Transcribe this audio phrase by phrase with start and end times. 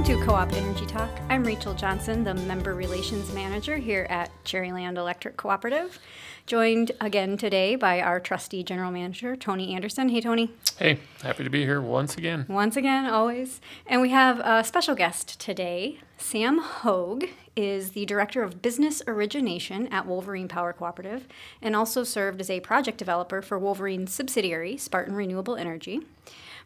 [0.00, 1.10] Welcome to Co op Energy Talk.
[1.28, 5.98] I'm Rachel Johnson, the Member Relations Manager here at Cherryland Electric Cooperative.
[6.46, 10.08] Joined again today by our trustee general manager, Tony Anderson.
[10.08, 10.52] Hey, Tony.
[10.78, 12.46] Hey, happy to be here once again.
[12.48, 13.60] Once again, always.
[13.86, 16.00] And we have a special guest today.
[16.16, 21.28] Sam Hogue is the Director of Business Origination at Wolverine Power Cooperative
[21.60, 26.00] and also served as a project developer for Wolverine's subsidiary, Spartan Renewable Energy.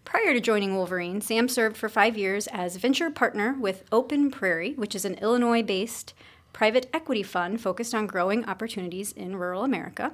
[0.05, 4.75] Prior to joining Wolverine, Sam served for five years as venture partner with Open Prairie,
[4.75, 6.13] which is an Illinois based
[6.53, 10.13] private equity fund focused on growing opportunities in rural America.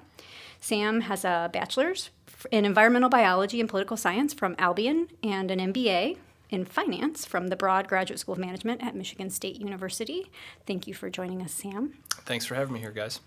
[0.60, 2.10] Sam has a bachelor's
[2.50, 6.16] in environmental biology and political science from Albion and an MBA
[6.50, 10.30] in finance from the Broad Graduate School of Management at Michigan State University.
[10.66, 11.94] Thank you for joining us, Sam.
[12.24, 13.20] Thanks for having me here, guys.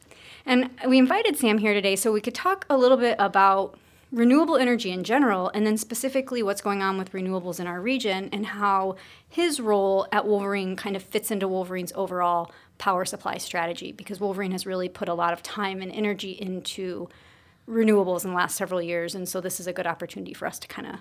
[0.45, 3.77] And we invited Sam here today so we could talk a little bit about
[4.13, 8.29] renewable energy in general, and then specifically what's going on with renewables in our region
[8.31, 8.95] and how
[9.27, 14.51] his role at Wolverine kind of fits into Wolverine's overall power supply strategy because Wolverine
[14.51, 17.09] has really put a lot of time and energy into
[17.67, 19.15] renewables in the last several years.
[19.15, 20.95] And so this is a good opportunity for us to kind of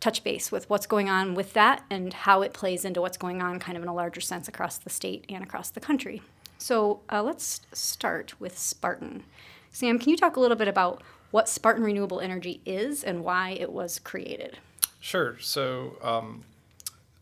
[0.00, 3.42] touch base with what's going on with that and how it plays into what's going
[3.42, 6.22] on kind of in a larger sense across the state and across the country.
[6.56, 9.24] So uh, let's start with Spartan.
[9.70, 11.02] Sam, can you talk a little bit about
[11.34, 14.56] what Spartan Renewable Energy is and why it was created?
[15.00, 15.36] Sure.
[15.40, 16.44] So, um,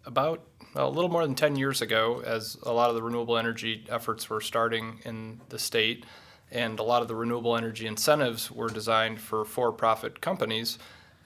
[0.05, 0.43] about
[0.75, 4.29] a little more than 10 years ago, as a lot of the renewable energy efforts
[4.29, 6.05] were starting in the state,
[6.51, 10.79] and a lot of the renewable energy incentives were designed for for profit companies,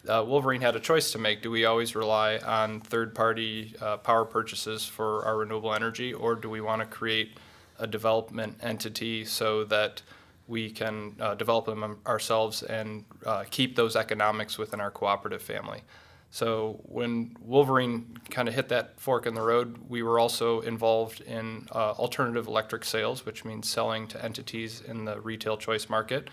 [0.07, 1.43] uh, Wolverine had a choice to make.
[1.43, 6.37] Do we always rely on third party uh, power purchases for our renewable energy, or
[6.37, 7.37] do we want to create
[7.81, 10.03] a development entity so that
[10.49, 15.83] we can uh, develop them ourselves and uh, keep those economics within our cooperative family.
[16.31, 21.21] So when Wolverine kind of hit that fork in the road, we were also involved
[21.21, 26.29] in uh, alternative electric sales, which means selling to entities in the retail choice market.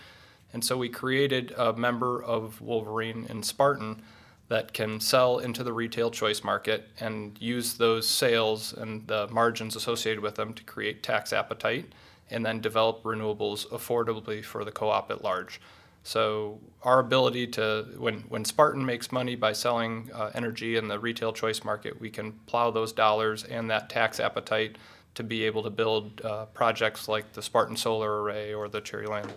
[0.52, 4.02] And so we created a member of Wolverine in Spartan
[4.48, 9.74] that can sell into the retail choice market and use those sales and the margins
[9.74, 11.92] associated with them to create tax appetite
[12.30, 15.60] and then develop renewables affordably for the co-op at large.
[16.02, 20.98] So our ability to, when, when Spartan makes money by selling uh, energy in the
[20.98, 24.76] retail choice market, we can plow those dollars and that tax appetite
[25.14, 29.30] to be able to build uh, projects like the Spartan Solar Array or the Cherryland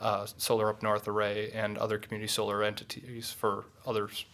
[0.00, 4.24] uh, Solar Up North Array and other community solar entities for others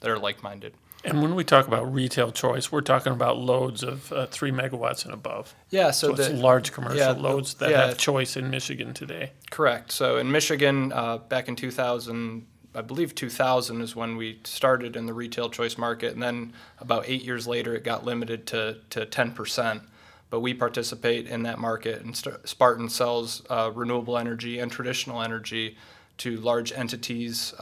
[0.00, 0.74] that are like-minded.
[1.06, 5.04] And when we talk about retail choice, we're talking about loads of uh, three megawatts
[5.04, 5.54] and above.
[5.70, 7.86] Yeah, so, so it's large commercial yeah, loads that yeah.
[7.86, 9.30] have choice in Michigan today.
[9.50, 9.92] Correct.
[9.92, 15.06] So in Michigan, uh, back in 2000, I believe 2000 is when we started in
[15.06, 19.06] the retail choice market, and then about eight years later, it got limited to to
[19.06, 19.82] 10 percent.
[20.28, 25.76] But we participate in that market, and Spartan sells uh, renewable energy and traditional energy
[26.18, 27.54] to large entities.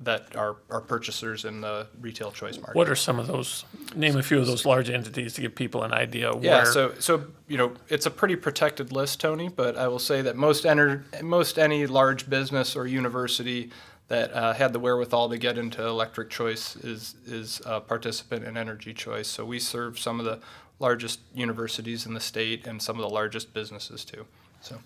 [0.00, 2.76] That are, are purchasers in the retail choice market.
[2.76, 3.64] What are some of those?
[3.96, 6.32] Name a few of those large entities to give people an idea.
[6.40, 9.48] Yeah, so so you know it's a pretty protected list, Tony.
[9.48, 13.72] But I will say that most enter, most any large business or university
[14.06, 18.56] that uh, had the wherewithal to get into electric choice is is a participant in
[18.56, 19.26] energy choice.
[19.26, 20.38] So we serve some of the
[20.78, 24.26] largest universities in the state and some of the largest businesses too.
[24.60, 24.78] So.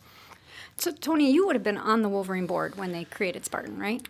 [0.78, 4.08] So Tony, you would have been on the Wolverine board when they created Spartan, right?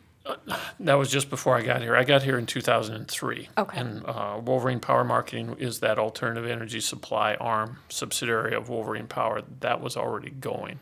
[0.80, 1.96] That was just before I got here.
[1.96, 3.48] I got here in 2003.
[3.58, 3.78] Okay.
[3.78, 9.42] And uh, Wolverine Power Marketing is that alternative energy supply arm subsidiary of Wolverine Power
[9.60, 10.78] that was already going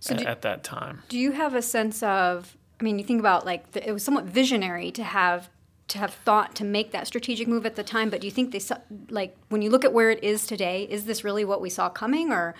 [0.00, 1.02] so at, do, at that time.
[1.08, 2.56] Do you have a sense of?
[2.80, 5.48] I mean, you think about like the, it was somewhat visionary to have
[5.88, 8.10] to have thought to make that strategic move at the time.
[8.10, 8.78] But do you think they saw,
[9.10, 10.86] like when you look at where it is today?
[10.90, 12.54] Is this really what we saw coming, or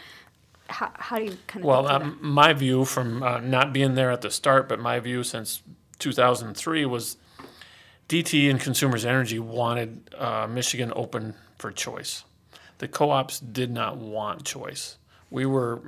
[0.68, 1.68] how, how do you kind of?
[1.68, 5.22] Well, um, my view from uh, not being there at the start, but my view
[5.22, 5.62] since
[5.98, 7.16] 2003 was
[8.08, 12.24] DTE and Consumers Energy wanted uh, Michigan open for choice.
[12.78, 14.98] The co ops did not want choice.
[15.30, 15.80] We were,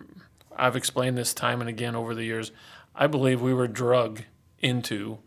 [0.56, 2.52] I've explained this time and again over the years,
[2.94, 4.22] I believe we were drug
[4.60, 5.18] into,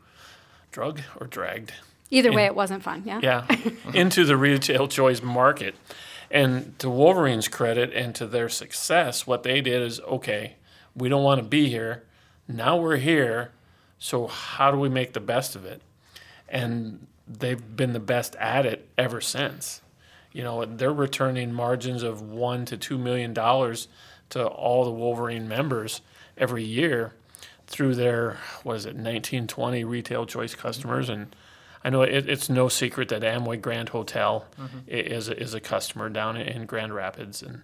[0.71, 1.73] drug or dragged?
[2.09, 3.19] Either way, it wasn't fun, yeah?
[3.21, 3.45] Yeah,
[3.93, 5.75] into the retail choice market.
[6.31, 10.55] And to Wolverine's credit and to their success, what they did is okay,
[10.95, 12.03] we don't want to be here.
[12.47, 13.51] Now we're here
[13.99, 15.81] so how do we make the best of it?
[16.47, 19.81] And they've been the best at it ever since.
[20.31, 23.87] You know, they're returning margins of one to two million dollars
[24.29, 26.01] to all the Wolverine members
[26.37, 27.13] every year
[27.67, 31.35] through their what is it 1920 retail choice customers and
[31.83, 34.79] I know it, it's no secret that Amway Grand Hotel mm-hmm.
[34.87, 37.63] is a, is a customer down in Grand Rapids, and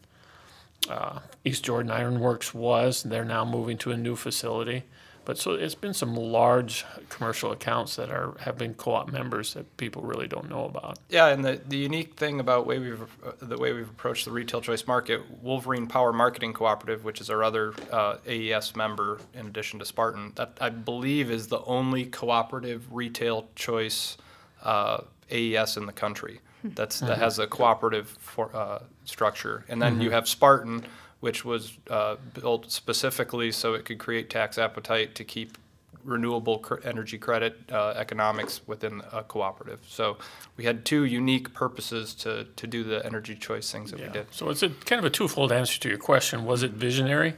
[0.90, 3.04] uh, East Jordan Iron Works was.
[3.04, 4.84] They're now moving to a new facility.
[5.26, 9.76] But so it's been some large commercial accounts that are have been co-op members that
[9.78, 11.00] people really don't know about.
[11.10, 14.32] Yeah, and the, the unique thing about way we've uh, the way we've approached the
[14.32, 19.48] retail choice market, Wolverine Power Marketing Cooperative, which is our other uh, AES member in
[19.48, 24.18] addition to Spartan, that I believe is the only cooperative retail choice
[24.64, 25.02] uh,
[25.32, 26.40] AES in the country.
[26.64, 27.22] That's that mm-hmm.
[27.22, 30.02] has a cooperative for, uh, structure, and then mm-hmm.
[30.04, 30.84] you have Spartan
[31.20, 35.58] which was uh, built specifically so it could create tax appetite to keep
[36.06, 39.80] renewable cr- energy credit uh, economics within a cooperative.
[39.88, 40.18] So
[40.56, 44.08] we had two unique purposes to, to do the energy choice things that yeah.
[44.08, 44.28] we did.
[44.32, 46.46] So it's a kind of a twofold answer to your question.
[46.46, 47.34] Was it visionary?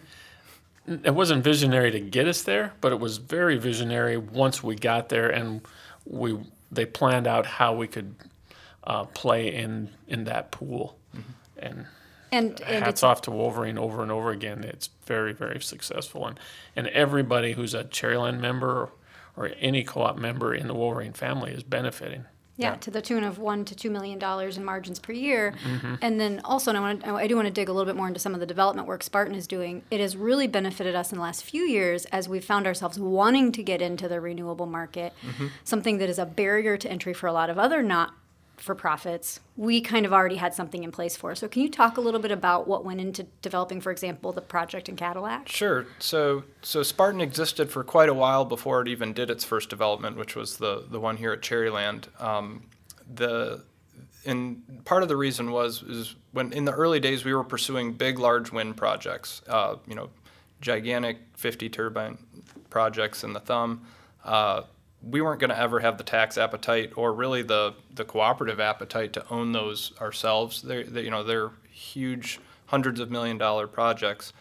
[0.85, 5.09] It wasn't visionary to get us there, but it was very visionary once we got
[5.09, 5.61] there and
[6.05, 6.37] we
[6.69, 8.13] they planned out how we could
[8.83, 10.97] uh, play in in that pool.
[11.15, 11.29] Mm-hmm.
[11.59, 11.85] And
[12.31, 14.63] and, and hats off to Wolverine over and over again.
[14.63, 16.39] It's very, very successful, and
[16.75, 18.91] and everybody who's a Cherryland member or,
[19.35, 22.25] or any co-op member in the Wolverine family is benefiting.
[22.59, 25.53] Yeah, yeah, to the tune of one to two million dollars in margins per year,
[25.63, 25.95] mm-hmm.
[26.01, 27.95] and then also, and I, want to, I do want to dig a little bit
[27.95, 29.83] more into some of the development work Spartan is doing.
[29.91, 33.51] It has really benefited us in the last few years as we've found ourselves wanting
[33.51, 35.47] to get into the renewable market, mm-hmm.
[35.63, 38.15] something that is a barrier to entry for a lot of other not
[38.57, 41.35] for profits, we kind of already had something in place for.
[41.35, 44.41] So, can you talk a little bit about what went into developing, for example, the
[44.41, 45.47] project in Cadillac?
[45.47, 45.85] Sure.
[45.99, 50.17] So, so Spartan existed for quite a while before it even did its first development,
[50.17, 52.07] which was the the one here at Cherryland.
[52.21, 52.63] Um,
[53.13, 53.63] the
[54.25, 57.93] and part of the reason was is when in the early days we were pursuing
[57.93, 59.41] big, large wind projects.
[59.47, 60.09] Uh, you know,
[60.61, 62.17] gigantic 50 turbine
[62.69, 63.85] projects in the thumb.
[64.23, 64.63] Uh,
[65.01, 69.13] we weren't going to ever have the tax appetite or really the the cooperative appetite
[69.13, 70.61] to own those ourselves.
[70.61, 74.33] They're, they, you know they're huge, hundreds of million dollar projects.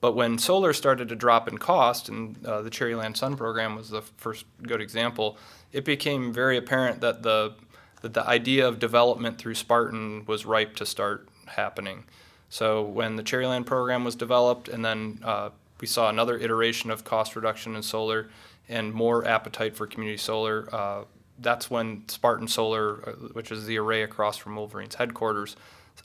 [0.00, 3.88] But when solar started to drop in cost, and uh, the Cherryland Sun program was
[3.88, 5.38] the first good example,
[5.72, 7.54] it became very apparent that the
[8.02, 12.04] that the idea of development through Spartan was ripe to start happening.
[12.50, 15.50] So when the Cherryland program was developed, and then uh,
[15.80, 18.28] we saw another iteration of cost reduction in solar
[18.68, 20.68] and more appetite for community solar.
[20.72, 21.04] Uh,
[21.38, 25.56] that's when Spartan Solar, uh, which is the array across from Wolverine's headquarters,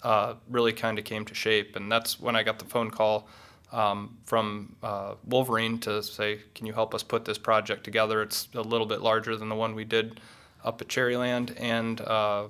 [0.03, 1.75] uh, really kind of came to shape.
[1.75, 3.27] And that's when I got the phone call
[3.71, 8.47] um, from uh, Wolverine to say, "Can you help us put this project together?" It's
[8.53, 10.19] a little bit larger than the one we did
[10.63, 12.47] up at Cherryland, and uh,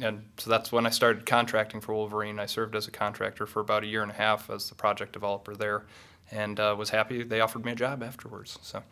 [0.00, 2.38] and so that's when I started contracting for Wolverine.
[2.38, 5.12] I served as a contractor for about a year and a half as the project
[5.12, 5.86] developer there,
[6.30, 8.58] and uh, was happy they offered me a job afterwards.
[8.62, 8.82] So.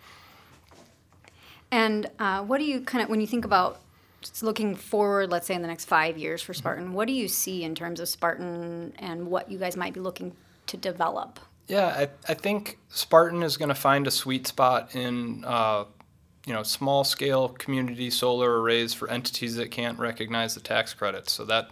[1.76, 3.82] And uh, what do you kind of, when you think about
[4.40, 7.64] looking forward, let's say in the next five years for Spartan, what do you see
[7.64, 10.32] in terms of Spartan and what you guys might be looking
[10.68, 11.38] to develop?
[11.66, 15.84] Yeah, I, I think Spartan is going to find a sweet spot in, uh,
[16.46, 21.34] you know, small scale community solar arrays for entities that can't recognize the tax credits.
[21.34, 21.68] So that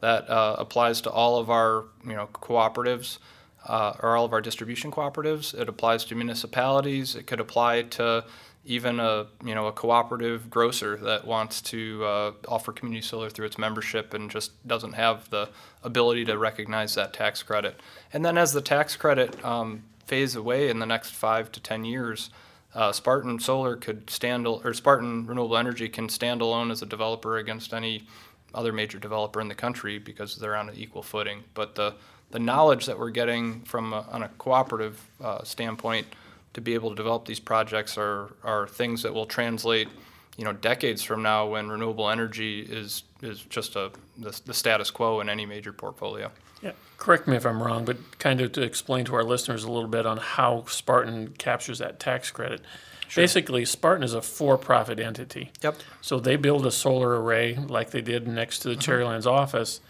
[0.00, 3.18] that uh, applies to all of our, you know, cooperatives.
[3.64, 5.54] Uh, or all of our distribution cooperatives.
[5.54, 7.14] It applies to municipalities.
[7.14, 8.24] It could apply to
[8.64, 13.46] even a you know a cooperative grocer that wants to uh, offer community solar through
[13.46, 15.48] its membership and just doesn't have the
[15.82, 17.80] ability to recognize that tax credit.
[18.12, 21.84] And then as the tax credit um, fades away in the next five to ten
[21.84, 22.30] years,
[22.74, 27.38] uh, Spartan Solar could stand or Spartan Renewable Energy can stand alone as a developer
[27.38, 28.06] against any
[28.54, 31.42] other major developer in the country because they're on an equal footing.
[31.54, 31.94] But the
[32.30, 36.06] the knowledge that we're getting from a, on a cooperative uh, standpoint
[36.54, 39.88] to be able to develop these projects are, are things that will translate
[40.36, 44.90] you know decades from now when renewable energy is is just a the, the status
[44.90, 46.30] quo in any major portfolio.
[46.62, 49.70] Yeah, correct me if I'm wrong, but kind of to explain to our listeners a
[49.70, 52.60] little bit on how Spartan captures that tax credit.
[53.08, 53.22] Sure.
[53.22, 55.50] Basically, Spartan is a for-profit entity.
[55.60, 55.76] Yep.
[56.00, 58.80] So they build a solar array like they did next to the mm-hmm.
[58.80, 59.80] Cherrylands office,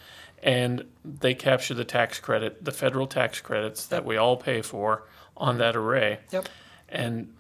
[0.43, 5.05] and they capture the tax credit, the federal tax credits that we all pay for
[5.37, 6.19] on that array.
[6.33, 6.49] Yep.
[6.89, 7.33] And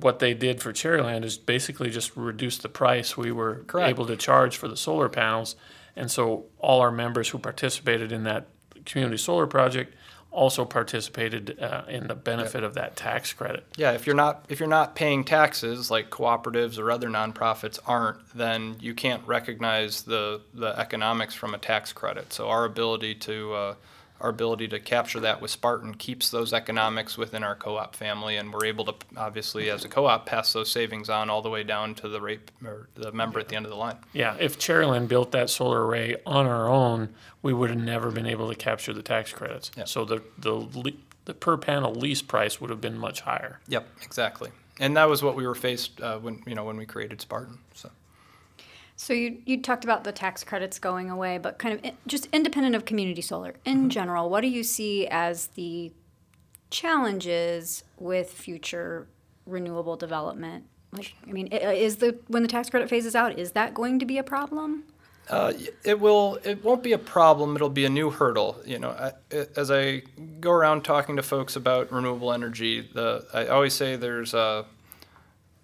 [0.00, 3.90] what they did for Cherryland is basically just reduce the price we were Correct.
[3.90, 5.56] able to charge for the solar panels.
[5.94, 8.46] And so all our members who participated in that
[8.84, 9.94] community solar project
[10.30, 13.64] also participated uh, in the benefit of that tax credit.
[13.76, 18.18] Yeah, if you're not if you're not paying taxes like cooperatives or other nonprofits aren't,
[18.34, 22.32] then you can't recognize the the economics from a tax credit.
[22.32, 23.74] So our ability to uh,
[24.20, 28.52] our ability to capture that with Spartan keeps those economics within our co-op family, and
[28.52, 31.94] we're able to obviously, as a co-op, pass those savings on all the way down
[31.96, 33.96] to the rate or the member at the end of the line.
[34.12, 37.10] Yeah, if Cherryland built that solar array on our own,
[37.42, 39.70] we would have never been able to capture the tax credits.
[39.76, 39.84] Yeah.
[39.84, 40.94] So the the
[41.26, 43.60] the per panel lease price would have been much higher.
[43.68, 44.50] Yep, exactly.
[44.78, 47.58] And that was what we were faced uh, when you know when we created Spartan.
[47.74, 47.90] So.
[48.98, 52.28] So you you talked about the tax credits going away, but kind of i- just
[52.32, 55.92] independent of community solar in general, what do you see as the
[56.70, 59.06] challenges with future
[59.46, 60.64] renewable development?
[60.92, 64.06] Like, I mean, is the when the tax credit phases out, is that going to
[64.06, 64.84] be a problem?
[65.28, 66.38] Uh, it will.
[66.44, 67.56] It won't be a problem.
[67.56, 68.56] It'll be a new hurdle.
[68.64, 69.12] You know, I,
[69.56, 70.02] as I
[70.40, 74.62] go around talking to folks about renewable energy, the I always say there's uh,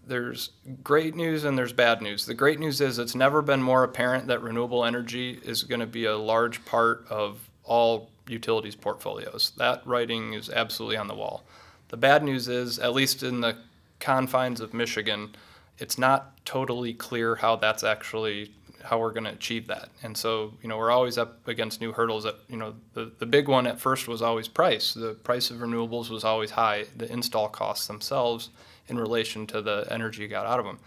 [0.07, 0.51] there's
[0.83, 2.27] great news and there's bad news.
[2.27, 5.87] The great news is it's never been more apparent that renewable energy is going to
[5.87, 9.53] be a large part of all utilities portfolios.
[9.57, 11.45] That writing is absolutely on the wall.
[11.89, 13.57] The bad news is, at least in the
[14.01, 15.35] confines of Michigan,
[15.79, 19.91] it's not totally clear how that's actually how we're going to achieve that.
[20.03, 22.25] And so, you know, we're always up against new hurdles.
[22.25, 24.95] That you know, the the big one at first was always price.
[24.95, 26.87] The price of renewables was always high.
[26.97, 28.51] The install costs themselves
[28.93, 30.79] in relation to the energy you got out of them.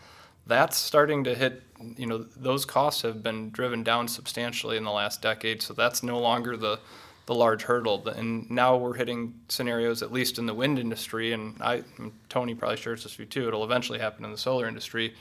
[0.48, 1.64] That's starting to hit,
[1.98, 5.62] you know, those costs have been driven down substantially in the last decade.
[5.62, 6.80] So that's no longer the,
[7.26, 8.08] the large hurdle.
[8.08, 12.54] And now we're hitting scenarios, at least in the wind industry, and I, and Tony
[12.54, 15.16] probably shares this view too, it'll eventually happen in the solar industry,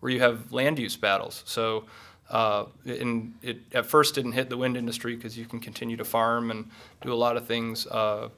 [0.00, 1.42] where you have land use battles.
[1.46, 1.84] So
[2.30, 6.04] uh, in, it at first didn't hit the wind industry because you can continue to
[6.04, 6.70] farm and
[7.02, 8.28] do a lot of things uh,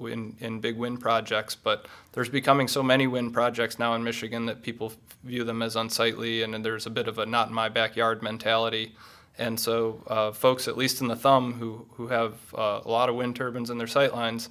[0.00, 4.46] in, in big wind projects, but there's becoming so many wind projects now in Michigan
[4.46, 4.92] that people
[5.24, 8.94] view them as unsightly, and there's a bit of a not in my backyard mentality.
[9.38, 13.08] And so, uh, folks, at least in the thumb, who, who have uh, a lot
[13.08, 14.48] of wind turbines in their sightlines,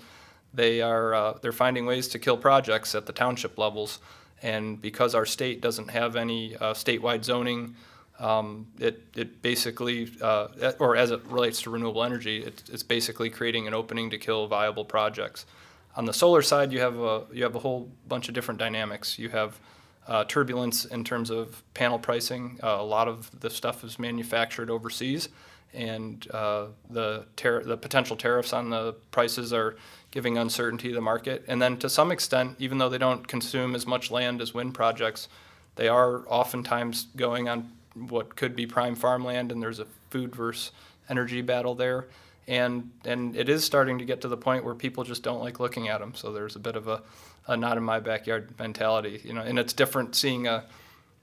[0.53, 3.99] they are uh, they're finding ways to kill projects at the township levels.
[4.43, 7.75] And because our state doesn't have any uh, statewide zoning,
[8.21, 13.31] um, it, it basically, uh, or as it relates to renewable energy, it, it's basically
[13.31, 15.47] creating an opening to kill viable projects.
[15.95, 19.17] On the solar side, you have a, you have a whole bunch of different dynamics.
[19.17, 19.59] You have
[20.07, 22.59] uh, turbulence in terms of panel pricing.
[22.61, 25.29] Uh, a lot of the stuff is manufactured overseas,
[25.73, 27.25] and uh, the
[27.63, 29.77] the potential tariffs on the prices are
[30.11, 31.43] giving uncertainty to the market.
[31.47, 34.75] And then to some extent, even though they don't consume as much land as wind
[34.75, 35.27] projects,
[35.75, 40.71] they are oftentimes going on what could be prime farmland, and there's a food versus
[41.09, 42.07] energy battle there.
[42.47, 45.59] And and it is starting to get to the point where people just don't like
[45.59, 46.13] looking at them.
[46.15, 47.01] So there's a bit of a,
[47.47, 49.41] a not in my backyard mentality, you know.
[49.41, 50.65] And it's different seeing a,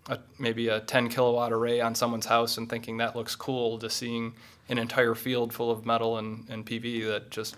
[0.08, 3.90] a maybe a 10 kilowatt array on someone's house and thinking that looks cool to
[3.90, 4.34] seeing
[4.68, 7.56] an entire field full of metal and, and PV that just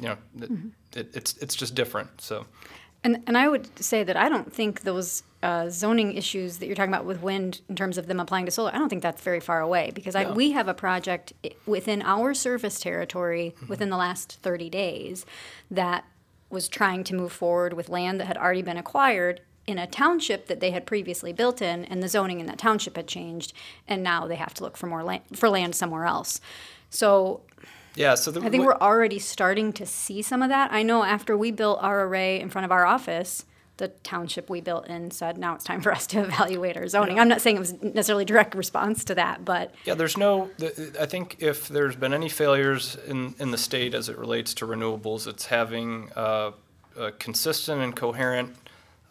[0.00, 0.68] you know it, mm-hmm.
[0.94, 2.20] it, it's it's just different.
[2.20, 2.46] So
[3.04, 6.74] And and I would say that I don't think those uh, zoning issues that you're
[6.74, 9.22] talking about with wind in terms of them applying to solar, I don't think that's
[9.22, 11.32] very far away because I, we have a project
[11.66, 15.24] within our service territory within the last 30 days
[15.70, 16.04] that
[16.50, 20.46] was trying to move forward with land that had already been acquired in a township
[20.46, 23.52] that they had previously built in and the zoning in that township had changed
[23.86, 26.40] and now they have to look for more land for land somewhere else.
[26.88, 27.42] So
[27.96, 30.72] yeah, so the, I think we're already starting to see some of that.
[30.72, 33.44] I know after we built our array in front of our office,
[33.78, 37.18] the township we built in said, now it's time for us to evaluate our zoning.
[37.18, 40.50] I'm not saying it was necessarily a direct response to that, but Yeah, there's no.
[40.58, 44.54] the- I think if there's been any failures in, in the state as it relates
[44.54, 46.52] to renewables, it's having uh,
[46.98, 48.54] a consistent and coherent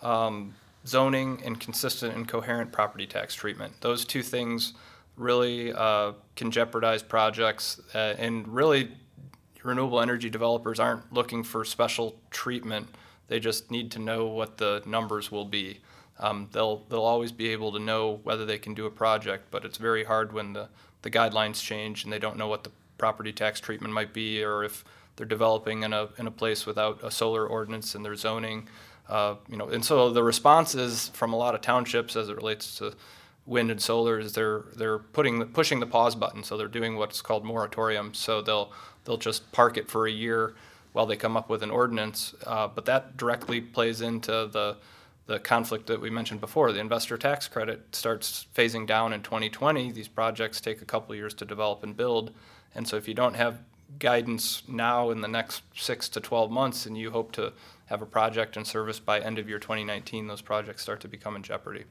[0.02, 0.56] um,
[0.88, 3.74] zoning and consistent and coherent property tax treatment.
[3.82, 4.74] Those two things
[5.18, 8.92] really uh, can jeopardize projects, uh, and really,
[9.64, 12.88] renewable energy developers aren't looking for special treatment.
[13.28, 15.80] They just need to know what the numbers will be.
[16.20, 19.66] Um, they'll they'll always be able to know whether they can do a project, but
[19.66, 20.70] it's very hard when the,
[21.02, 24.64] the guidelines change and they don't know what the property tax treatment might be, or
[24.64, 28.68] if they're developing in a in a place without a solar ordinance in their zoning.
[29.10, 32.78] Uh, you know, and so the responses from a lot of townships as it relates
[32.78, 32.94] to
[33.46, 36.44] wind and solar is they're they're putting the, pushing the pause button.
[36.44, 38.14] So they're doing what's called moratorium.
[38.14, 38.72] So they'll
[39.04, 40.56] they'll just park it for a year
[40.94, 42.34] while they come up with an ordinance.
[42.46, 44.78] Uh, but that directly plays into the
[45.28, 46.72] the conflict that we mentioned before.
[46.72, 49.92] The investor tax credit starts phasing down in 2020.
[49.92, 52.32] These projects take a couple years to develop and build,
[52.76, 53.60] and so if you don't have
[54.00, 57.54] guidance now in the next six to 12 months, and you hope to
[57.88, 61.36] have a project in service by end of year 2019, those projects start to become
[61.36, 61.86] in jeopardy.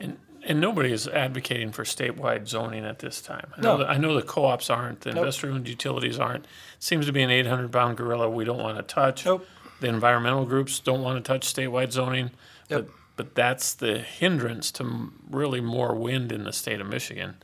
[0.00, 3.52] And and nobody is advocating for statewide zoning at this time.
[3.56, 3.78] I know, No.
[3.78, 5.18] that, I know the co-ops aren't, the Nope.
[5.18, 6.46] investor-owned utilities aren't.
[6.78, 9.26] Seems to be an 800-pound gorilla we don't want to touch.
[9.26, 9.46] Nope.
[9.80, 12.30] The environmental groups don't want to touch statewide zoning.
[12.70, 12.86] Yep.
[12.86, 17.34] But, but that's the hindrance to really more wind in the state of Michigan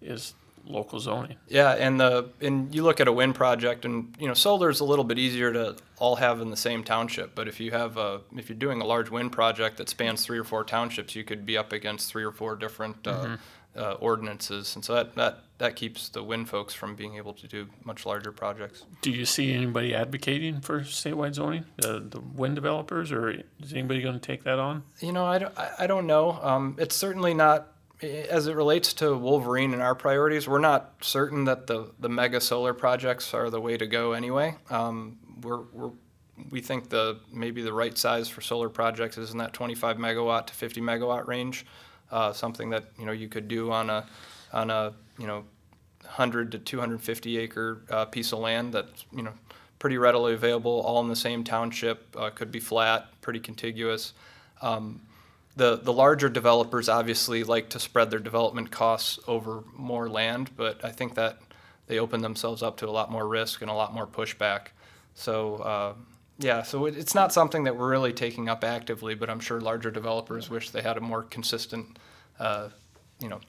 [0.00, 0.32] is
[0.66, 1.36] local zoning.
[1.48, 4.80] Yeah, and the and you look at a wind project, and you know solar is
[4.80, 7.34] a little bit easier to all have in the same township.
[7.34, 10.38] But if you have a if you're doing a large wind project that spans three
[10.38, 13.36] or four townships, you could be up against three or four different uh,
[13.76, 17.48] uh, ordinances, and so that, that that keeps the wind folks from being able to
[17.48, 18.84] do much larger projects.
[19.00, 24.02] Do you see anybody advocating for statewide zoning, the, the wind developers, or is anybody
[24.02, 24.82] going to take that on?
[25.00, 26.32] You know, I don't, I don't know.
[26.42, 31.44] Um, it's certainly not, as it relates to Wolverine and our priorities, we're not certain
[31.44, 34.54] that the, the mega solar projects are the way to go anyway.
[34.70, 35.90] Um, we're, we're,
[36.50, 40.46] we think the, maybe the right size for solar projects is in that 25 megawatt
[40.46, 41.64] to 50 megawatt range.
[42.10, 44.06] Uh, something that, you know, you could do on a,
[44.52, 45.44] on a, you know,
[46.02, 49.32] 100 to 250 acre uh, piece of land that's, you know,
[49.78, 54.12] pretty readily available, all in the same township, uh, could be flat, pretty contiguous.
[54.62, 55.00] Um,
[55.56, 60.84] the, the larger developers obviously like to spread their development costs over more land, but
[60.84, 61.38] I think that
[61.86, 64.68] they open themselves up to a lot more risk and a lot more pushback.
[65.14, 65.94] So, uh,
[66.38, 69.60] yeah, so it, it's not something that we're really taking up actively, but I'm sure
[69.60, 71.98] larger developers wish they had a more consistent,
[72.38, 72.68] uh,
[73.18, 73.40] you know,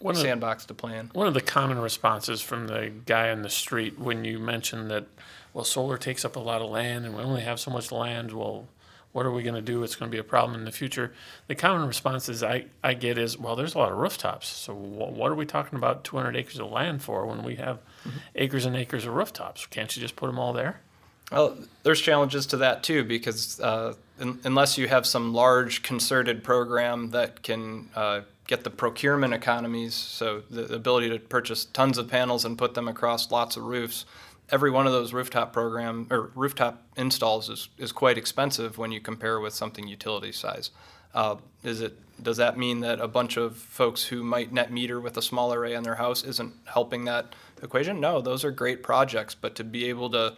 [0.00, 1.10] One of sandbox to plan.
[1.14, 5.06] One of the common responses from the guy on the street when you mention that,
[5.54, 8.32] well, solar takes up a lot of land and we only have so much land,
[8.32, 8.66] well,
[9.14, 9.84] what are we going to do?
[9.84, 11.12] It's going to be a problem in the future.
[11.46, 14.48] The common responses I, I get is, well, there's a lot of rooftops.
[14.48, 17.78] So wh- what are we talking about 200 acres of land for when we have
[18.34, 19.66] acres and acres of rooftops?
[19.66, 20.80] Can't you just put them all there?
[21.30, 26.42] Well, there's challenges to that too because uh, un- unless you have some large concerted
[26.42, 31.98] program that can uh, get the procurement economies, so the, the ability to purchase tons
[31.98, 34.06] of panels and put them across lots of roofs,
[34.50, 39.00] every one of those rooftop program or rooftop installs is, is quite expensive when you
[39.00, 40.70] compare with something utility size.
[41.14, 45.00] Uh, is it does that mean that a bunch of folks who might net meter
[45.00, 48.00] with a small array on their house isn't helping that equation?
[48.00, 50.34] No, those are great projects, but to be able to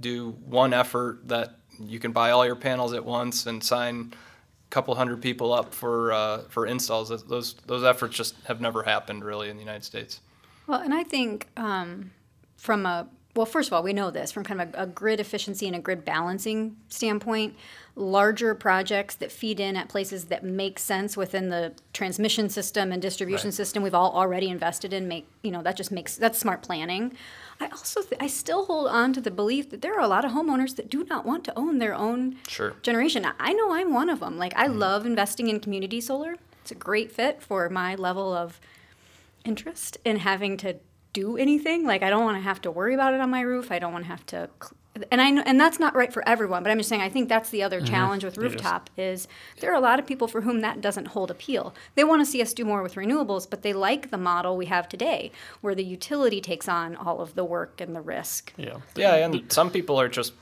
[0.00, 4.70] do one effort that you can buy all your panels at once and sign a
[4.70, 7.08] couple hundred people up for uh, for installs.
[7.26, 10.20] Those- Those efforts just have never happened really in the United States.
[10.66, 12.12] Well, and I think um,
[12.56, 15.18] from a well, first of all, we know this from kind of a, a grid
[15.18, 17.56] efficiency and a grid balancing standpoint.
[17.96, 23.00] Larger projects that feed in at places that make sense within the transmission system and
[23.00, 23.54] distribution Right.
[23.54, 27.12] system we've all already invested in make you know that just makes that's smart planning.
[27.60, 30.24] I also th- I still hold on to the belief that there are a lot
[30.24, 32.74] of homeowners that do not want to own their own Sure.
[32.82, 33.26] generation.
[33.38, 34.36] I know I'm one of them.
[34.38, 34.78] Like I mm-hmm.
[34.78, 36.36] love investing in community solar.
[36.62, 38.60] It's a great fit for my level of
[39.44, 40.76] interest in having to
[41.12, 41.86] do anything.
[41.86, 43.70] Like I don't want to have to worry about it on my roof.
[43.70, 44.76] I don't want to have to cl-
[45.10, 47.28] and I know, and that's not right for everyone, but I'm just saying I think
[47.28, 49.26] that's the other challenge with rooftop is
[49.60, 51.74] there are a lot of people for whom that doesn't hold appeal.
[51.94, 54.66] They want to see us do more with renewables, but they like the model we
[54.66, 58.52] have today where the utility takes on all of the work and the risk.
[58.58, 58.80] Yeah.
[58.94, 60.34] Yeah, and some people are just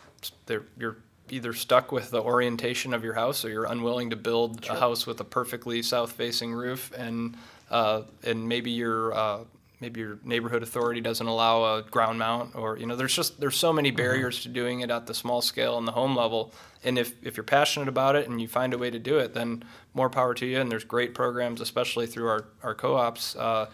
[0.47, 0.97] they're you're
[1.29, 5.07] either stuck with the orientation of your house or you're unwilling to build a house
[5.07, 7.37] with a perfectly south-facing roof and
[7.71, 9.45] uh, and maybe your uh,
[9.81, 13.57] maybe your neighborhood authority doesn't allow a ground mount or you know there's just there's
[13.57, 16.53] so many barriers to doing it at the small scale and the home level.
[16.83, 19.35] And if, if you're passionate about it and you find a way to do it
[19.35, 19.65] then
[19.95, 20.61] more power to you.
[20.61, 23.67] And there's great programs especially through our, our co-ops uh,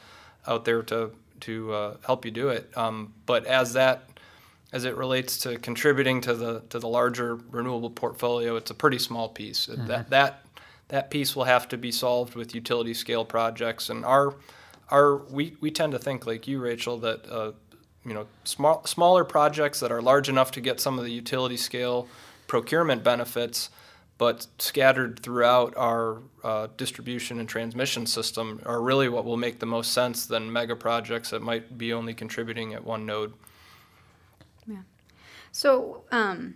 [0.46, 2.70] out there to to uh, help you do it.
[2.76, 4.08] Um, but as that
[4.72, 8.98] as it relates to contributing to the to the larger renewable portfolio, it's a pretty
[8.98, 9.66] small piece.
[9.66, 10.42] That that
[10.88, 13.90] that piece will have to be solved with utility scale projects.
[13.90, 14.36] And our
[14.90, 17.52] our we, we tend to think like you, Rachel, that uh,
[18.04, 21.56] you know small smaller projects that are large enough to get some of the utility
[21.56, 22.08] scale
[22.46, 23.70] procurement benefits,
[24.18, 29.66] but scattered throughout our uh, distribution and transmission system are really what will make the
[29.66, 33.32] most sense than mega projects that might be only contributing at one node.
[34.66, 34.76] Yeah.
[35.50, 36.54] So, um,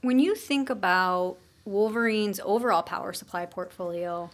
[0.00, 4.30] when you think about Wolverine's overall power supply portfolio,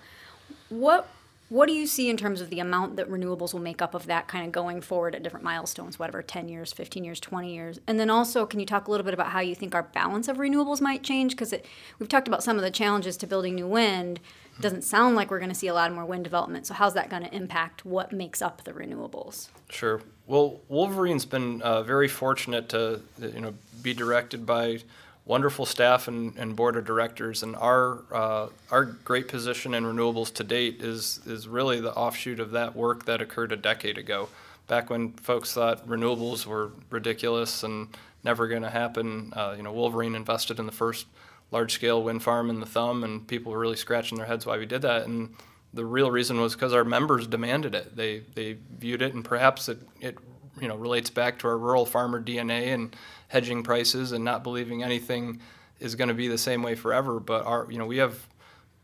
[0.71, 1.09] what
[1.49, 4.07] what do you see in terms of the amount that renewables will make up of
[4.07, 7.81] that kind of going forward at different milestones, whatever, 10 years, 15 years, 20 years?
[7.87, 10.29] And then also, can you talk a little bit about how you think our balance
[10.29, 11.33] of renewables might change?
[11.33, 11.55] Because
[11.99, 14.21] we've talked about some of the challenges to building new wind.
[14.59, 16.67] It doesn't sound like we're going to see a lot more wind development.
[16.67, 19.49] So, how's that going to impact what makes up the renewables?
[19.71, 20.03] Sure.
[20.27, 24.81] Well, Wolverine's been uh, very fortunate to you know be directed by
[25.29, 30.33] wonderful staff and, and board of directors, and our uh, our great position in renewables
[30.35, 34.29] to date is is really the offshoot of that work that occurred a decade ago,
[34.67, 37.89] back when folks thought renewables were ridiculous and
[38.25, 39.33] never going to happen.
[39.37, 41.07] Uh, you know, Wolverine invested in the first
[41.51, 44.67] large-scale wind farm in the Thumb, and people were really scratching their heads why we
[44.67, 45.07] did that.
[45.07, 45.35] And
[45.73, 47.95] the real reason was because our members demanded it.
[47.95, 50.17] They they viewed it, and perhaps it, it
[50.61, 52.95] you know relates back to our rural farmer DNA and
[53.29, 55.41] hedging prices and not believing anything
[55.81, 57.21] is going to be the same way forever.
[57.21, 58.27] But our, you know, we have,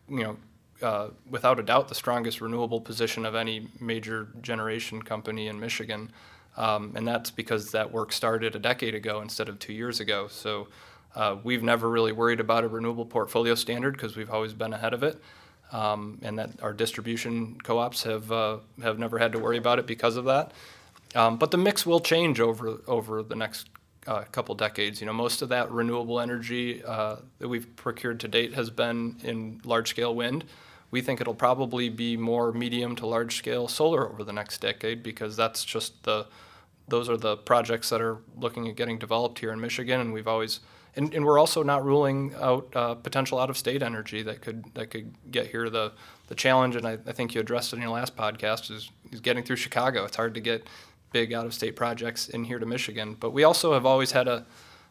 [0.08, 0.37] you know,
[0.82, 6.12] uh, without a doubt, the strongest renewable position of any major generation company in Michigan,
[6.56, 10.28] um, and that's because that work started a decade ago instead of two years ago.
[10.28, 10.68] So.
[11.16, 14.92] Uh, we've never really worried about a renewable portfolio standard because we've always been ahead
[14.92, 15.22] of it,
[15.70, 19.87] um, and that our distribution co-ops have uh, have never had to worry about it
[19.87, 20.50] because of that.
[21.14, 23.68] Um, but the mix will change over over the next
[24.07, 25.00] uh, couple decades.
[25.00, 29.16] You know, most of that renewable energy uh, that we've procured to date has been
[29.22, 30.44] in large scale wind.
[30.90, 35.03] We think it'll probably be more medium to large scale solar over the next decade
[35.03, 36.27] because that's just the
[36.87, 40.29] those are the projects that are looking at getting developed here in Michigan, and we've
[40.29, 40.61] always
[40.96, 44.64] and, and we're also not ruling out uh, potential out of state energy that could
[44.74, 45.70] that could get here.
[45.70, 45.92] The
[46.29, 49.20] the challenge, and I, I think you addressed it in your last podcast, is, is
[49.20, 50.05] getting through Chicago.
[50.05, 50.66] It's hard to get
[51.14, 53.16] big out of state projects in here to Michigan.
[53.18, 54.44] But we also have always had a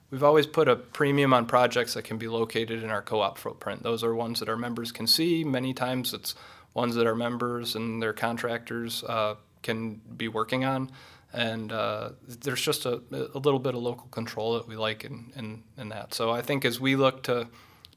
[0.10, 3.84] we've always put a premium on projects that can be located in our co-op footprint.
[3.84, 5.44] Those are ones that our members can see.
[5.44, 6.34] Many times it's
[6.74, 10.92] ones that our members and their contractors uh, can be working on.
[11.34, 15.34] And uh, there's just a, a, little bit of local control that we like in,
[15.36, 16.14] in, in, that.
[16.14, 17.48] So I think as we look to,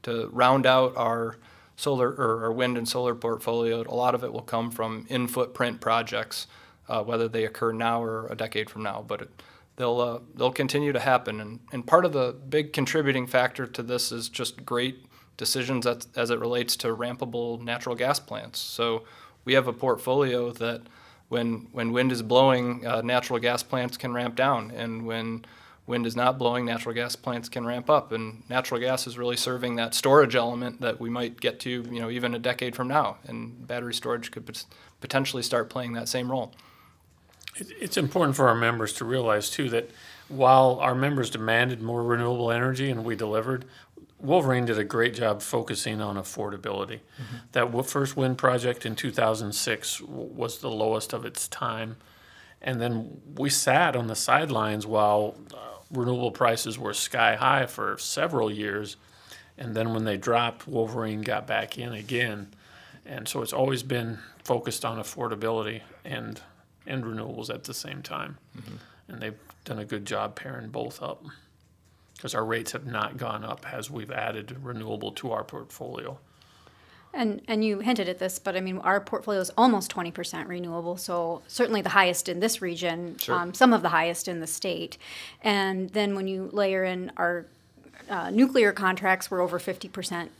[0.03, 1.37] to round out our
[1.75, 5.27] solar or our wind and solar portfolio, a lot of it will come from in
[5.27, 6.47] footprint projects
[6.87, 9.03] uh, whether they occur now or a decade from now.
[9.07, 9.43] But it,
[9.75, 13.83] they'll uh, they'll continue to happen, and and part of the big contributing factor to
[13.83, 15.05] this is just great
[15.37, 18.59] decisions as, as it relates to rampable natural gas plants.
[18.59, 19.03] So
[19.45, 20.81] we have a portfolio that
[21.29, 25.45] when when wind is blowing, uh, natural gas plants can ramp down, and when
[25.87, 28.11] wind is not blowing, natural gas plants can ramp up.
[28.11, 32.01] And natural gas is really serving that storage element that we might get to, you
[32.01, 33.17] know, even a decade from now.
[33.25, 34.45] And battery storage could
[34.99, 36.53] potentially start playing that same role.
[37.59, 39.89] It's important for our members to realize too that
[40.27, 43.65] while our members demanded more renewable energy and we delivered,
[44.19, 46.99] Wolverine did a great job focusing on affordability.
[47.21, 47.37] Mm-hmm.
[47.51, 51.97] That first wind project in 2006 was the lowest of its time.
[52.61, 55.57] And then we sat on the sidelines while uh,
[55.91, 58.97] renewable prices were sky high for several years.
[59.57, 62.53] And then when they dropped, Wolverine got back in again.
[63.05, 65.81] And so it's always been focused on affordability.
[66.03, 66.41] And
[66.87, 68.37] and renewables at the same time.
[68.57, 68.75] Mm-hmm.
[69.09, 71.23] And they've done a good job pairing both up
[72.15, 76.17] because our rates have not gone up as we've added renewable to our portfolio.
[77.13, 80.47] And and you hinted at this, but I mean our portfolio is almost twenty percent
[80.49, 83.35] renewable, so certainly the highest in this region, sure.
[83.35, 84.97] um, some of the highest in the state.
[85.41, 87.45] And then when you layer in our
[88.09, 90.31] uh, nuclear contracts, we're over fifty percent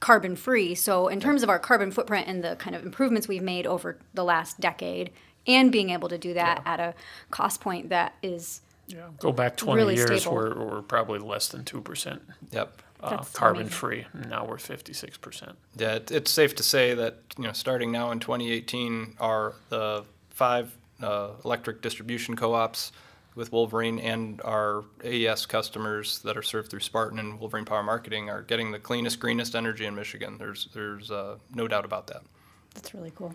[0.00, 0.74] carbon free.
[0.74, 3.96] So in terms of our carbon footprint and the kind of improvements we've made over
[4.14, 5.10] the last decade,
[5.46, 6.72] and being able to do that yeah.
[6.72, 6.94] at a
[7.30, 9.08] cost point that is yeah.
[9.18, 12.20] Go back 20 really years, we're, we're probably less than 2%.
[12.50, 12.82] Yep.
[13.00, 13.76] Uh, carbon amazing.
[13.76, 14.06] free.
[14.28, 15.54] Now we're 56%.
[15.76, 20.04] Yeah, it, it's safe to say that, you know, starting now in 2018, are the
[20.30, 22.92] five uh, electric distribution co ops
[23.34, 28.28] with Wolverine and our AES customers that are served through Spartan and Wolverine Power Marketing
[28.30, 30.36] are getting the cleanest, greenest energy in Michigan.
[30.38, 32.22] There's, there's uh, no doubt about that.
[32.74, 33.34] That's really cool.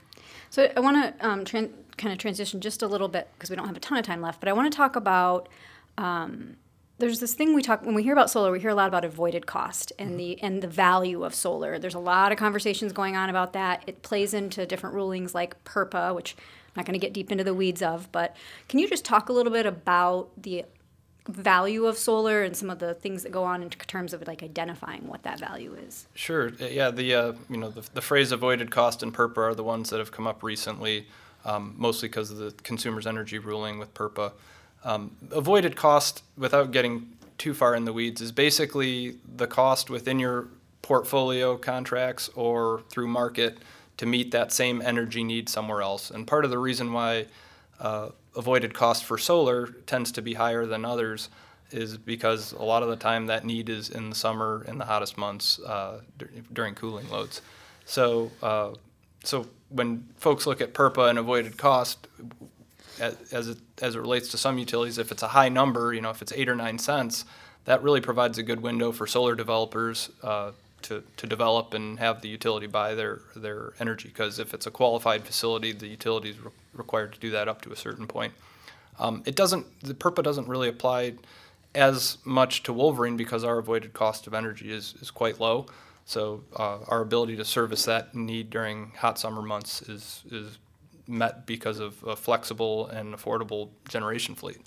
[0.49, 3.55] So I want to um, tran- kind of transition just a little bit because we
[3.55, 5.49] don't have a ton of time left, but I want to talk about.
[5.97, 6.57] Um,
[6.99, 8.51] there's this thing we talk when we hear about solar.
[8.51, 10.17] We hear a lot about avoided cost and mm-hmm.
[10.17, 11.77] the and the value of solar.
[11.77, 13.83] There's a lot of conversations going on about that.
[13.85, 17.43] It plays into different rulings like PURPA, which I'm not going to get deep into
[17.43, 18.11] the weeds of.
[18.11, 18.35] But
[18.67, 20.65] can you just talk a little bit about the
[21.27, 24.43] value of solar and some of the things that go on in terms of like
[24.43, 26.07] identifying what that value is?
[26.13, 26.49] Sure.
[26.59, 26.91] Yeah.
[26.91, 29.99] The uh, you know the, the phrase avoided cost and PURPA are the ones that
[29.99, 31.07] have come up recently,
[31.45, 34.31] um, mostly because of the consumers energy ruling with PURPA.
[34.83, 40.19] Um, avoided cost, without getting too far in the weeds, is basically the cost within
[40.19, 40.47] your
[40.81, 43.57] portfolio contracts or through market
[43.97, 46.11] to meet that same energy need somewhere else.
[46.11, 47.25] And part of the reason why
[47.79, 51.29] uh, avoided cost for solar tends to be higher than others
[51.71, 54.85] is because a lot of the time that need is in the summer in the
[54.85, 57.41] hottest months uh, d- during cooling loads.
[57.85, 58.71] So, uh,
[59.23, 62.07] so when folks look at PURPA and avoided cost,
[62.99, 66.09] as, it, as it relates to some utilities, if it's a high number, you know,
[66.09, 67.25] if it's eight or nine cents,
[67.65, 70.51] that really provides a good window for solar developers uh,
[70.83, 74.09] to, to develop and have the utility buy their, their energy.
[74.09, 77.61] Because if it's a qualified facility, the utility is re- required to do that up
[77.63, 78.33] to a certain point.
[78.99, 81.13] Um, it doesn't, the PURPA doesn't really apply
[81.75, 85.67] as much to Wolverine because our avoided cost of energy is, is quite low.
[86.05, 90.57] So uh, our ability to service that need during hot summer months is, is
[91.07, 94.61] met because of a flexible and affordable generation fleet.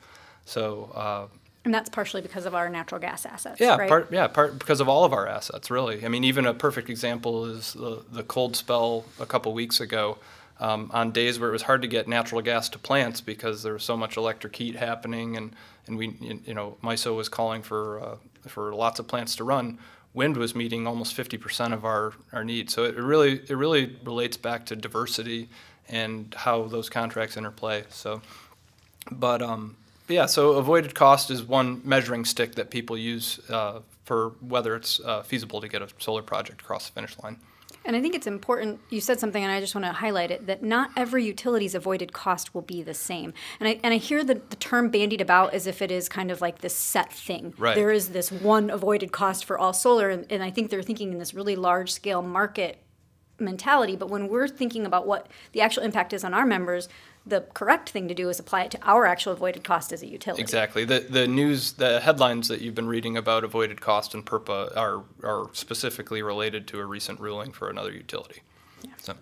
[0.44, 1.26] So uh,
[1.64, 3.88] And that's partially because of our natural gas assets, yeah, right?
[3.88, 6.04] part yeah, part because of all of our assets, really.
[6.04, 10.18] I mean, even a perfect example is the, the cold spell a couple weeks ago.
[10.58, 13.72] Um, on days where it was hard to get natural gas to plants because there
[13.72, 18.00] was so much electric heat happening, and and we you know MISO was calling for
[18.00, 19.78] uh, for lots of plants to run.
[20.12, 22.74] Wind was meeting almost 50% of our, our needs.
[22.74, 25.48] So it really it really relates back to diversity
[25.88, 27.84] and how those contracts interplay.
[27.90, 28.20] So,
[29.10, 29.76] but um,
[30.10, 35.00] yeah, so avoided cost is one measuring stick that people use uh, for whether it's
[35.00, 37.38] uh, feasible to get a solar project across the finish line.
[37.84, 40.46] And I think it's important, you said something, and I just want to highlight it,
[40.46, 43.32] that not every utility's avoided cost will be the same.
[43.58, 46.30] And I, and I hear the, the term bandied about as if it is kind
[46.30, 47.54] of like this set thing.
[47.56, 47.74] Right.
[47.74, 51.12] There is this one avoided cost for all solar, and, and I think they're thinking
[51.12, 52.82] in this really large scale market
[53.38, 53.96] mentality.
[53.96, 56.88] But when we're thinking about what the actual impact is on our members,
[57.30, 60.06] the correct thing to do is apply it to our actual avoided cost as a
[60.06, 60.42] utility.
[60.42, 60.84] Exactly.
[60.84, 65.02] The the news, the headlines that you've been reading about avoided cost and PURPA are
[65.22, 68.42] are specifically related to a recent ruling for another utility.
[68.98, 69.14] So,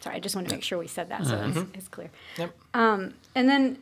[0.00, 1.58] Sorry, I just want to make sure we said that so mm-hmm.
[1.58, 2.10] it's, it's clear.
[2.38, 2.56] yep.
[2.74, 3.78] Um, and then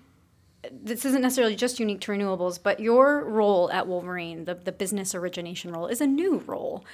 [0.71, 5.15] this isn't necessarily just unique to renewables, but your role at Wolverine, the, the business
[5.15, 6.85] origination role, is a new role.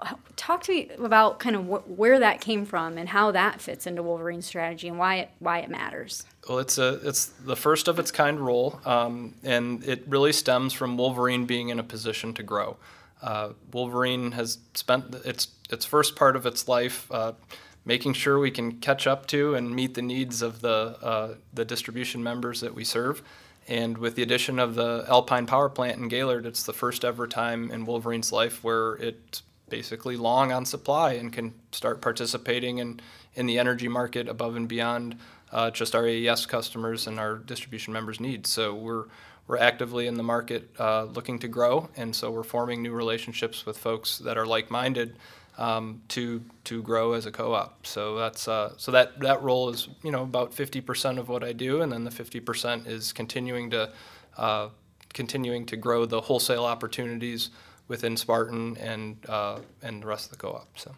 [0.00, 3.60] Uh, Talk to me about kind of wh- where that came from and how that
[3.60, 6.24] fits into Wolverine's strategy and why it why it matters.
[6.48, 10.72] Well, it's a it's the first of its kind role, um, and it really stems
[10.72, 12.76] from Wolverine being in a position to grow.
[13.20, 17.32] Uh, Wolverine has spent its its first part of its life uh,
[17.88, 21.64] making sure we can catch up to and meet the needs of the uh, the
[21.64, 23.22] distribution members that we serve.
[23.66, 27.26] And with the addition of the Alpine Power Plant in Gaylord, it's the first ever
[27.26, 33.00] time in Wolverine's life where it's basically long on supply and can start participating in,
[33.34, 35.16] in the energy market above and beyond
[35.52, 38.50] uh, just our AES customers and our distribution members' needs.
[38.50, 39.04] So we're
[39.46, 43.64] we're actively in the market uh, looking to grow, and so we're forming new relationships
[43.64, 45.16] with folks that are like-minded
[45.58, 47.86] um, to to grow as a co-op.
[47.86, 51.52] So that's uh, so that that role is you know about 50% of what I
[51.52, 53.92] do, and then the 50% is continuing to
[54.36, 54.68] uh,
[55.12, 57.50] continuing to grow the wholesale opportunities
[57.88, 60.78] within Spartan and uh, and the rest of the co-op.
[60.78, 60.94] So.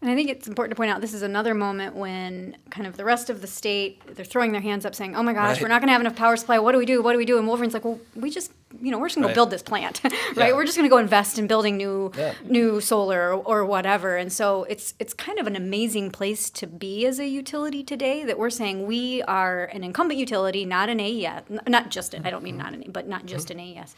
[0.00, 2.96] And I think it's important to point out this is another moment when kind of
[2.96, 5.62] the rest of the state they're throwing their hands up saying, "Oh my gosh, Right.
[5.62, 6.60] we're not going to have enough power supply.
[6.60, 7.02] What do we do?
[7.02, 9.24] What do we do?" And Wolverine's like, "Well, we just, you know, we're just going
[9.24, 9.34] to Right.
[9.34, 10.12] build this plant, right?
[10.36, 10.52] Yeah.
[10.52, 12.34] We're just going to go invest in building new Yeah.
[12.44, 16.68] new solar or, or whatever." And so it's it's kind of an amazing place to
[16.68, 21.00] be as a utility today that we're saying we are an incumbent utility, not an
[21.00, 23.96] AES, not just an, I don't mean not an, but not just an AES,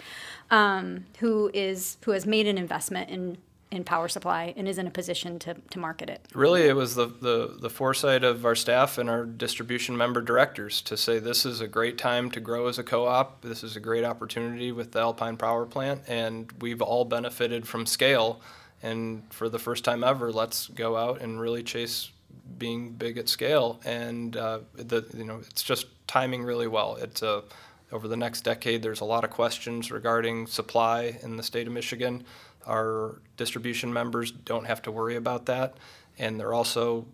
[0.51, 3.37] um, who is who has made an investment in
[3.71, 6.27] in power supply and is in a position to, to market it.
[6.35, 10.83] Really, it was the, the, the foresight of our staff and our distribution member directors
[10.83, 13.43] to say this is a great time to grow as a co-op.
[13.43, 17.87] This is a great opportunity with the Alpine Power Plant, and we've all benefited from
[17.87, 18.41] scale.
[18.83, 22.11] And for the first time ever, let's go out and really chase
[22.59, 23.81] being big at scale.
[23.85, 26.97] And uh, the you know it's just timing really well.
[26.97, 27.45] It's a
[27.93, 31.73] over the next decade, there's a lot of questions regarding supply in the state of
[31.73, 32.25] Michigan.
[32.66, 35.75] Our distribution members don't have to worry about that,
[36.18, 37.07] and they're also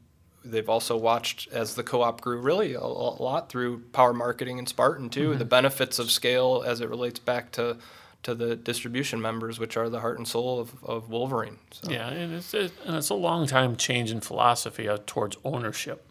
[0.45, 4.69] they've also watched as the co-op grew really a, a lot through power marketing and
[4.69, 5.35] Spartan too.
[5.35, 7.79] The benefits of scale as it relates back to
[8.23, 11.59] to the distribution members, which are the heart and soul of, of Wolverine.
[11.71, 11.93] So.
[11.93, 16.05] Yeah, and it's a, and it's a long time change in philosophy uh, towards ownership.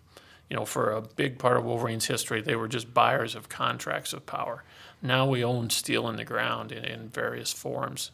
[0.49, 4.13] You know, for a big part of Wolverine's history, they were just buyers of contracts
[4.13, 4.63] of power.
[5.01, 8.11] Now we own steel in the ground in, in various forms,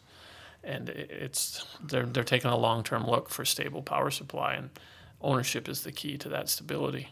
[0.64, 4.70] and it's they're they're taking a long term look for stable power supply, and
[5.20, 7.08] ownership is the key to that stability.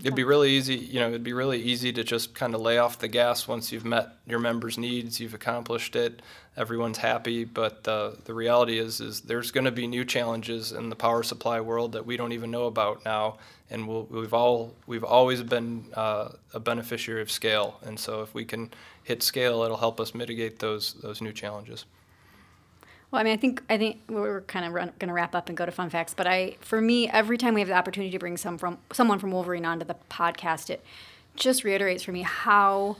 [0.00, 2.76] It'd be really easy, you know, it'd be really easy to just kind of lay
[2.76, 6.20] off the gas once you've met your members' needs, you've accomplished it,
[6.56, 7.44] everyone's happy.
[7.44, 11.22] But the the reality is, is there's going to be new challenges in the power
[11.22, 13.38] supply world that we don't even know about now,
[13.70, 17.78] and we'll, we've all we've always been uh, a beneficiary of scale.
[17.82, 18.70] And so if we can
[19.04, 21.86] hit scale, it'll help us mitigate those those new challenges.
[23.16, 25.56] Well, I mean, I think I think we're kind of going to wrap up and
[25.56, 26.12] go to fun facts.
[26.12, 29.18] But I, for me, every time we have the opportunity to bring some from someone
[29.18, 30.84] from Wolverine onto the podcast, it
[31.34, 32.98] just reiterates for me how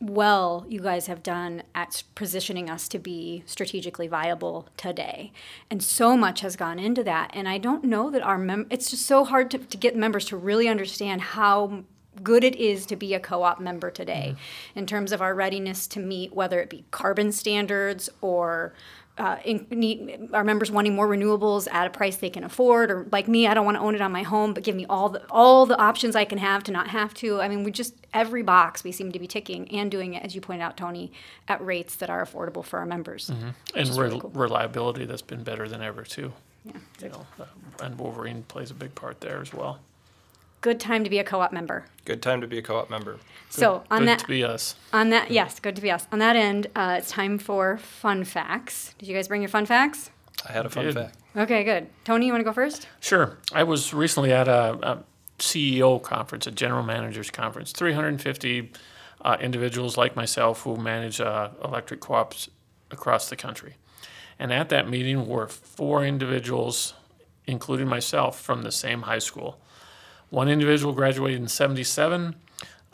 [0.00, 5.30] well you guys have done at positioning us to be strategically viable today.
[5.70, 7.30] And so much has gone into that.
[7.32, 10.24] And I don't know that our mem- it's just so hard to, to get members
[10.24, 11.84] to really understand how
[12.22, 14.78] good it is to be a co-op member today mm-hmm.
[14.78, 18.72] in terms of our readiness to meet whether it be carbon standards or
[19.20, 23.06] uh, in, need, our members wanting more renewables at a price they can afford, or
[23.12, 25.10] like me, I don't want to own it on my home, but give me all
[25.10, 27.38] the all the options I can have to not have to.
[27.38, 30.34] I mean, we just every box we seem to be ticking and doing it, as
[30.34, 31.12] you pointed out, Tony,
[31.48, 33.28] at rates that are affordable for our members.
[33.28, 33.48] Mm-hmm.
[33.74, 34.30] And re- really cool.
[34.30, 36.32] reliability that's been better than ever too.
[36.64, 37.44] Yeah, you know, uh,
[37.82, 39.80] and Wolverine plays a big part there as well
[40.60, 41.86] good time to be a co-op member.
[42.04, 43.18] Good time to be a co-op member.
[43.48, 44.74] So on good that, to be us.
[44.92, 46.06] On that, yes, good to be us.
[46.12, 48.94] On that end, uh, it's time for fun facts.
[48.98, 50.10] Did you guys bring your fun facts?
[50.48, 51.16] I had a fun fact.
[51.36, 51.88] Okay, good.
[52.04, 52.88] Tony, you want to go first?
[53.00, 53.38] Sure.
[53.52, 55.04] I was recently at a, a
[55.38, 57.72] CEO conference, a general managers conference.
[57.72, 58.72] 350
[59.22, 62.48] uh, individuals like myself who manage uh, electric co-ops
[62.90, 63.76] across the country.
[64.38, 66.94] And at that meeting were four individuals,
[67.46, 69.60] including myself, from the same high school.
[70.30, 72.36] One individual graduated in 77,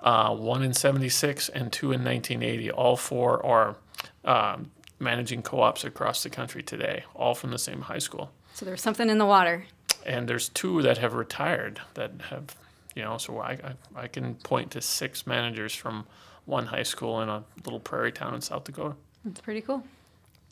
[0.02, 2.70] uh, one in 76, and two in 1980.
[2.70, 3.76] All four are
[4.24, 8.30] um, managing co ops across the country today, all from the same high school.
[8.54, 9.66] So there's something in the water.
[10.06, 12.56] And there's two that have retired that have,
[12.94, 13.50] you know, so I,
[13.94, 16.06] I, I can point to six managers from
[16.46, 18.94] one high school in a little prairie town in South Dakota.
[19.24, 19.82] That's pretty cool.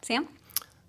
[0.03, 0.29] Sam?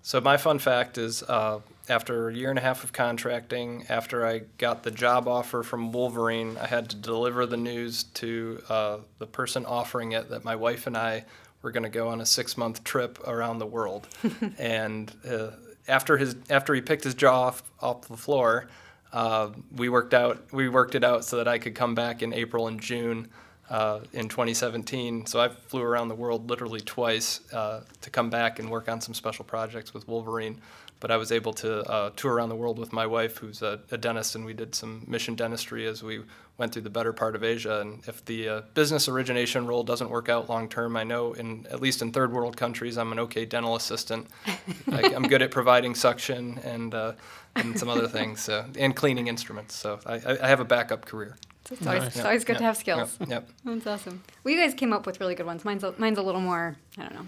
[0.02, 4.26] So my fun fact is uh, after a year and a half of contracting, after
[4.26, 8.98] I got the job offer from Wolverine, I had to deliver the news to uh,
[9.18, 11.24] the person offering it that my wife and I
[11.62, 14.08] were going to go on a six month trip around the world.
[14.58, 15.50] and uh,
[15.88, 18.68] after his after he picked his jaw off, off the floor,
[19.12, 22.32] uh, we worked out we worked it out so that I could come back in
[22.32, 23.28] April and June.
[23.68, 25.26] Uh, in 2017.
[25.26, 29.00] So I flew around the world literally twice uh, to come back and work on
[29.00, 30.60] some special projects with Wolverine
[31.00, 33.80] but I was able to uh, tour around the world with my wife, who's a,
[33.90, 36.22] a, dentist, and we did some mission dentistry as we
[36.58, 37.80] went through the better part of Asia.
[37.80, 41.66] And if the uh, business origination role doesn't work out long term, I know in
[41.70, 44.28] at least in third world countries, I'm an okay dental assistant.
[44.92, 47.12] I, am good at providing suction and uh,
[47.56, 49.74] and some other things, so, and cleaning instruments.
[49.74, 51.36] So I, I have a backup career.
[51.70, 52.16] It's always, nice.
[52.16, 52.58] it's always good yep.
[52.58, 53.16] to have skills.
[53.20, 53.28] Yep.
[53.28, 53.48] yep.
[53.64, 54.22] That's awesome.
[54.44, 55.64] Well, you guys came up with really good ones.
[55.64, 57.26] Mine's a, mine's a little more, I don't know,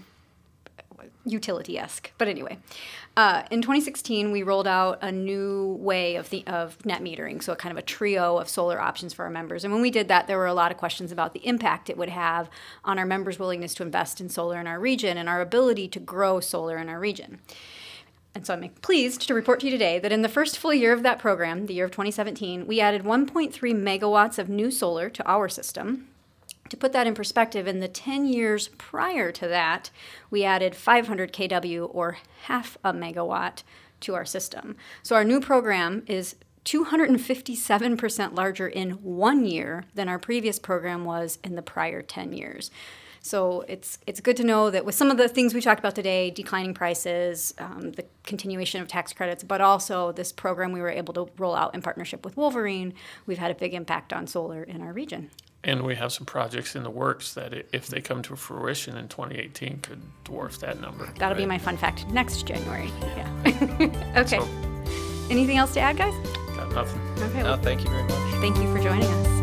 [1.25, 2.11] utility esque.
[2.17, 2.57] But anyway,
[3.17, 7.53] uh, in 2016, we rolled out a new way of the of net metering, so
[7.53, 9.63] a kind of a trio of solar options for our members.
[9.63, 11.97] And when we did that, there were a lot of questions about the impact it
[11.97, 12.49] would have
[12.83, 15.99] on our members' willingness to invest in solar in our region and our ability to
[15.99, 17.39] grow solar in our region.
[18.35, 20.93] And so I'm pleased to report to you today that in the first full year
[20.93, 25.27] of that program, the year of 2017, we added 1.3 megawatts of new solar to
[25.27, 26.07] our system.
[26.69, 29.89] To put that in perspective, in the 10 years prior to that,
[30.29, 33.63] we added 500 kW or half a megawatt
[34.01, 34.75] to our system.
[35.03, 41.39] So our new program is 257% larger in one year than our previous program was
[41.43, 42.69] in the prior 10 years.
[43.21, 45.95] So it's it's good to know that with some of the things we talked about
[45.95, 50.89] today, declining prices, um, the continuation of tax credits, but also this program we were
[50.89, 52.93] able to roll out in partnership with Wolverine,
[53.25, 55.31] we've had a big impact on solar in our region.
[55.63, 59.09] And we have some projects in the works that, if they come to fruition in
[59.09, 61.05] 2018, could dwarf that number.
[61.17, 61.37] That'll right?
[61.37, 62.89] be my fun fact next January.
[63.17, 64.13] Yeah.
[64.15, 64.39] okay.
[64.39, 64.47] So,
[65.29, 66.13] Anything else to add, guys?
[66.55, 67.01] Got nothing.
[67.23, 67.43] Okay.
[67.43, 68.13] No, thank you very much.
[68.41, 69.38] Thank you for joining us.